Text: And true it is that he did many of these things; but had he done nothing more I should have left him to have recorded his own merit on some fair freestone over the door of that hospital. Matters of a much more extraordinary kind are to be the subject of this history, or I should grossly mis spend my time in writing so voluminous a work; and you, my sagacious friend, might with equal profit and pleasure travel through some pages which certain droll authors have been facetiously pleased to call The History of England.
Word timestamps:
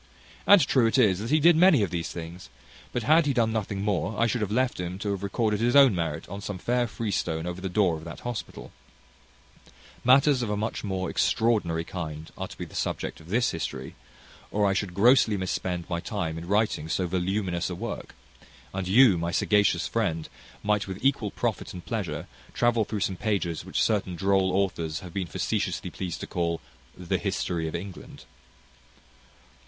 And 0.47 0.65
true 0.65 0.87
it 0.87 0.97
is 0.97 1.19
that 1.19 1.29
he 1.29 1.39
did 1.39 1.55
many 1.55 1.83
of 1.83 1.91
these 1.91 2.09
things; 2.09 2.49
but 2.91 3.03
had 3.03 3.27
he 3.27 3.33
done 3.33 3.53
nothing 3.53 3.83
more 3.83 4.19
I 4.19 4.25
should 4.25 4.41
have 4.41 4.49
left 4.51 4.79
him 4.79 4.97
to 4.97 5.11
have 5.11 5.21
recorded 5.21 5.59
his 5.59 5.75
own 5.75 5.93
merit 5.93 6.27
on 6.27 6.41
some 6.41 6.57
fair 6.57 6.87
freestone 6.87 7.45
over 7.45 7.61
the 7.61 7.69
door 7.69 7.97
of 7.97 8.03
that 8.05 8.21
hospital. 8.21 8.71
Matters 10.03 10.41
of 10.41 10.49
a 10.49 10.57
much 10.57 10.83
more 10.83 11.07
extraordinary 11.07 11.83
kind 11.83 12.31
are 12.35 12.47
to 12.47 12.57
be 12.57 12.65
the 12.65 12.73
subject 12.73 13.19
of 13.21 13.29
this 13.29 13.51
history, 13.51 13.93
or 14.49 14.65
I 14.65 14.73
should 14.73 14.95
grossly 14.95 15.37
mis 15.37 15.51
spend 15.51 15.87
my 15.87 15.99
time 15.99 16.35
in 16.35 16.47
writing 16.47 16.89
so 16.89 17.05
voluminous 17.05 17.69
a 17.69 17.75
work; 17.75 18.15
and 18.73 18.87
you, 18.87 19.19
my 19.19 19.29
sagacious 19.29 19.87
friend, 19.87 20.27
might 20.63 20.87
with 20.87 20.97
equal 21.05 21.29
profit 21.29 21.73
and 21.73 21.85
pleasure 21.85 22.25
travel 22.55 22.85
through 22.85 23.01
some 23.01 23.17
pages 23.17 23.63
which 23.63 23.83
certain 23.83 24.15
droll 24.15 24.51
authors 24.51 25.01
have 25.01 25.13
been 25.13 25.27
facetiously 25.27 25.91
pleased 25.91 26.21
to 26.21 26.25
call 26.25 26.59
The 26.97 27.19
History 27.19 27.67
of 27.67 27.75
England. 27.75 28.25